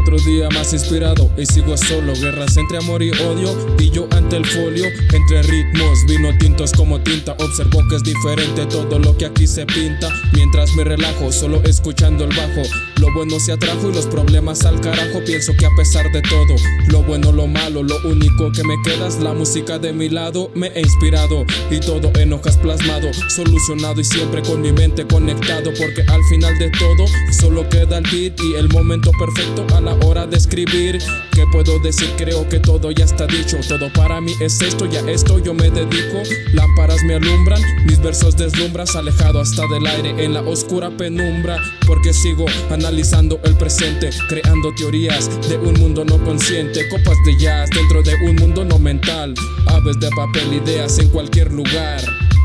Otro 0.00 0.16
día 0.16 0.48
más 0.54 0.72
inspirado 0.72 1.30
y 1.36 1.44
sigo 1.44 1.76
solo. 1.76 2.14
Guerras 2.14 2.56
entre 2.56 2.78
amor 2.78 3.02
y 3.02 3.10
odio. 3.10 3.54
Y 3.78 3.90
yo 3.90 4.08
ante 4.12 4.36
el 4.36 4.46
folio. 4.46 4.86
Entre 5.12 5.42
ritmos, 5.42 6.06
vino 6.06 6.30
tintos 6.38 6.72
como 6.72 7.02
tinta. 7.02 7.32
Observo 7.32 7.86
que 7.86 7.96
es 7.96 8.02
diferente 8.02 8.64
todo 8.64 8.98
lo 8.98 9.14
que 9.18 9.26
aquí 9.26 9.46
se 9.46 9.66
pinta. 9.66 10.08
Mientras 10.32 10.74
me 10.74 10.84
relajo, 10.84 11.30
solo 11.30 11.62
escuchando 11.64 12.24
el 12.24 12.34
bajo. 12.34 12.62
Lo 12.98 13.12
bueno 13.12 13.38
se 13.40 13.52
atrajo 13.52 13.90
y 13.90 13.94
los 13.94 14.06
problemas 14.06 14.64
al 14.64 14.80
carajo. 14.80 15.20
Pienso 15.26 15.52
que 15.58 15.66
a 15.66 15.70
pesar 15.76 16.10
de 16.12 16.22
todo, 16.22 16.56
lo 16.88 17.02
bueno, 17.02 17.30
lo 17.30 17.46
malo, 17.46 17.82
lo 17.82 17.96
único 18.04 18.50
que 18.52 18.64
me 18.64 18.76
queda 18.82 19.06
es 19.06 19.18
la 19.18 19.34
música 19.34 19.78
de 19.78 19.92
mi 19.92 20.08
lado. 20.08 20.50
Me 20.54 20.68
he 20.68 20.80
inspirado 20.80 21.44
y 21.70 21.78
todo 21.78 22.10
en 22.18 22.32
hojas 22.32 22.56
plasmado. 22.56 23.12
Solucionado 23.28 24.00
y 24.00 24.04
siempre 24.04 24.40
con 24.40 24.62
mi 24.62 24.72
mente 24.72 25.06
conectado. 25.06 25.70
Porque 25.78 26.02
al 26.10 26.24
final 26.30 26.58
de 26.58 26.70
todo, 26.70 27.04
solo 27.38 27.68
queda 27.68 27.98
el 27.98 28.04
beat 28.04 28.40
y 28.40 28.54
el 28.54 28.70
momento 28.70 29.10
perfecto 29.18 29.66
a 29.76 29.80
la 29.82 29.89
hora 30.04 30.26
de 30.26 30.36
escribir. 30.36 30.98
¿Qué 31.32 31.44
puedo 31.52 31.78
decir? 31.78 32.08
Creo 32.16 32.48
que 32.48 32.58
todo 32.58 32.90
ya 32.90 33.04
está 33.04 33.26
dicho. 33.26 33.58
Todo 33.68 33.92
para 33.92 34.20
mí 34.20 34.32
es 34.40 34.60
esto, 34.60 34.86
ya 34.86 35.00
esto 35.10 35.38
yo 35.38 35.54
me 35.54 35.70
dedico. 35.70 36.22
Lámparas 36.52 37.02
me 37.04 37.14
alumbran, 37.14 37.62
mis 37.84 38.00
versos 38.00 38.36
deslumbras, 38.36 38.96
alejado 38.96 39.40
hasta 39.40 39.66
del 39.68 39.86
aire 39.86 40.24
en 40.24 40.34
la 40.34 40.42
oscura 40.42 40.90
penumbra. 40.90 41.58
Porque 41.86 42.12
sigo 42.12 42.46
analizando 42.70 43.40
el 43.44 43.56
presente, 43.56 44.10
creando 44.28 44.74
teorías 44.74 45.28
de 45.48 45.56
un 45.58 45.74
mundo 45.74 46.04
no 46.04 46.22
consciente. 46.24 46.88
Copas 46.88 47.18
de 47.24 47.36
jazz 47.38 47.70
dentro 47.70 48.02
de 48.02 48.14
un 48.28 48.36
mundo 48.36 48.64
no 48.64 48.78
mental. 48.78 49.34
Aves 49.66 49.98
de 50.00 50.10
papel, 50.10 50.52
ideas 50.52 50.98
en 50.98 51.08
cualquier 51.08 51.52
lugar. 51.52 52.00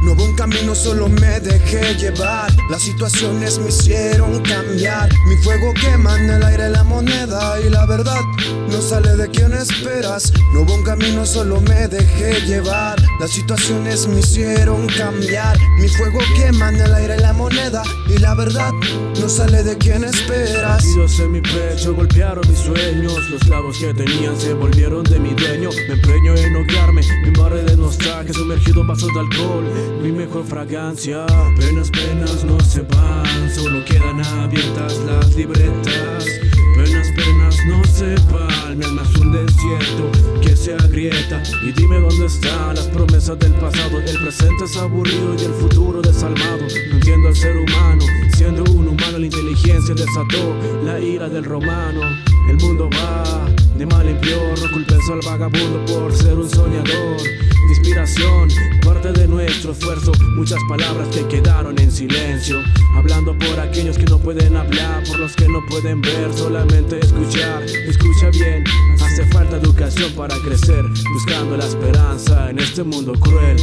No 0.05 0.11
hubo 0.11 0.23
un 0.23 0.35
camino, 0.35 0.75
solo 0.75 1.09
me 1.09 1.39
dejé 1.39 1.95
llevar. 1.95 2.51
Las 2.69 2.83
situaciones 2.83 3.57
me 3.57 3.69
hicieron 3.69 4.39
cambiar. 4.43 4.84
Verdad 7.97 8.21
no 8.69 8.81
sale 8.81 9.15
de 9.15 9.29
quien 9.29 9.53
esperas. 9.53 10.33
No 10.53 10.61
hubo 10.61 10.75
un 10.75 10.83
camino, 10.83 11.25
solo 11.25 11.61
me 11.61 11.87
dejé 11.87 12.41
llevar. 12.45 13.01
Las 13.19 13.31
situaciones 13.31 14.07
me 14.07 14.19
hicieron 14.19 14.87
cambiar. 14.87 15.57
Mi 15.79 15.87
fuego 15.87 16.19
quema 16.35 16.69
el 16.69 16.93
aire 16.93 17.17
la 17.17 17.31
moneda 17.31 17.83
y 18.07 18.17
la 18.17 18.35
verdad 18.35 18.71
no 19.19 19.29
sale 19.29 19.63
de 19.63 19.77
quien 19.77 20.03
esperas. 20.03 20.83
Latidos 20.83 21.19
en 21.19 21.31
mi 21.31 21.41
pecho 21.41 21.93
golpearon 21.95 22.43
mis 22.49 22.59
sueños. 22.59 23.29
Los 23.29 23.41
clavos 23.41 23.77
que 23.77 23.93
tenían 23.93 24.37
se 24.37 24.53
volvieron 24.53 25.03
de 25.03 25.19
mi 25.19 25.33
dueño. 25.33 25.69
Me 25.87 25.93
empeño 25.93 26.35
en 26.35 26.55
hoguearme, 26.55 27.01
me 27.21 27.27
embarré 27.29 27.63
de 27.63 27.77
nostalgia, 27.77 28.33
sumergido 28.33 28.81
en 28.81 28.87
vasos 28.87 29.09
de 29.13 29.19
alcohol 29.19 29.63
mi 30.05 30.11
mejor 30.11 30.45
fragancia. 30.45 31.25
Penas, 31.57 31.89
penas 31.89 32.43
no 32.43 32.59
se 32.59 32.81
van, 32.81 33.49
solo 33.55 33.83
quedan 33.85 34.23
abiertas 34.23 34.97
las 34.99 35.35
libretas. 35.35 35.74
Que 40.41 40.55
se 40.55 40.73
agrieta. 40.73 41.41
Y 41.63 41.71
dime 41.71 41.99
dónde 41.99 42.25
están 42.25 42.75
las 42.75 42.87
promesas 42.87 43.37
del 43.39 43.53
pasado. 43.53 43.99
El 43.99 44.17
presente 44.21 44.65
es 44.65 44.77
aburrido 44.77 45.35
y 45.39 45.45
el 45.45 45.53
futuro 45.53 46.01
desalmado. 46.01 46.65
No 46.89 46.95
entiendo 46.95 47.27
al 47.27 47.35
ser 47.35 47.57
humano, 47.57 48.05
siendo 48.35 48.63
un 48.71 48.87
humano, 48.87 49.17
la 49.17 49.25
inteligencia 49.25 49.93
desató 49.95 50.55
la 50.83 50.99
ira 50.99 51.29
del 51.29 51.43
romano. 51.43 52.01
El 52.49 52.57
mundo 52.57 52.89
va 52.91 53.45
de 53.77 53.85
mal 53.85 54.07
en 54.07 54.19
peor, 54.21 54.59
no 54.61 54.71
culpes 54.71 55.09
al 55.11 55.19
vagabundo 55.25 55.83
por 55.85 56.13
ser 56.13 56.35
un 56.35 56.49
soñador. 56.49 57.17
Inspiración, 57.69 58.49
parte 58.83 59.11
de 59.11 59.27
nuestro 59.27 59.71
esfuerzo, 59.71 60.11
muchas 60.35 60.59
palabras 60.69 61.07
que 61.09 61.27
quedaron 61.27 61.77
en 61.79 61.91
silencio. 61.91 62.61
Hablando 62.95 63.37
por 63.37 63.59
aquellos 63.59 63.97
que 63.97 64.05
no 64.05 64.19
pueden 64.19 64.55
hablar, 64.55 65.03
por 65.07 65.19
los 65.19 65.35
que 65.35 65.47
no 65.47 65.65
pueden 65.65 66.01
ver, 66.01 66.31
solamente 66.33 66.99
escuchar. 66.99 67.63
Escucha 67.63 68.29
bien, 68.29 68.63
para 70.15 70.35
crecer, 70.39 70.83
buscando 71.13 71.55
la 71.55 71.65
esperanza 71.65 72.49
en 72.49 72.59
este 72.59 72.83
mundo 72.83 73.13
cruel. 73.13 73.55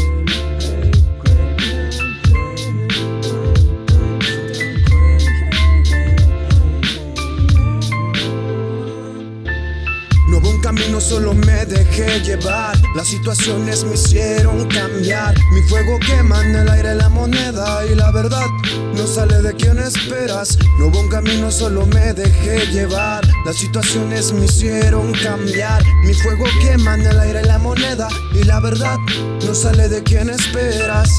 No 10.29 10.39
hubo 10.39 10.51
un 10.51 10.61
camino, 10.63 11.01
solo 11.01 11.35
me 11.35 11.67
dejé 11.67 12.21
llevar. 12.21 12.79
Las 12.97 13.09
situaciones 13.09 13.85
me 13.85 13.95
hicieron 13.95 14.67
cambiar. 14.69 15.35
Mi 15.53 15.61
fuego 15.69 15.99
quema 15.99 16.43
en 16.43 16.57
el 16.57 16.69
aire 16.71 16.95
la 16.95 17.11
moneda 17.11 17.85
y 17.85 17.95
la 17.95 18.11
verdad 18.23 18.47
no 18.95 19.07
sale 19.07 19.43
de 19.43 19.53
quien 19.55 19.79
esperas. 19.79 20.57
No 20.79 20.87
hubo 20.87 21.01
un 21.01 21.09
camino, 21.09 21.51
solo 21.51 21.87
me 21.87 22.13
dejé 22.13 22.67
llevar. 22.67 23.27
Las 23.45 23.57
situaciones 23.57 24.33
me 24.33 24.45
hicieron 24.45 25.13
cambiar. 25.13 25.83
Mi 26.05 26.15
fuego 26.15 26.45
quema 26.63 26.95
en 26.95 27.03
el 27.03 27.19
aire 27.19 27.43
la 27.43 27.59
moneda 27.59 28.09
y 28.33 28.45
la 28.45 28.61
verdad 28.61 28.97
no 29.45 29.55
sale 29.55 29.89
de 29.89 30.03
quien 30.05 30.31
esperas. 30.31 31.11